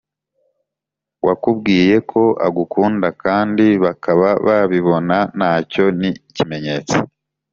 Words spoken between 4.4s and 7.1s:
babibona nacyo ni ikimenyetso.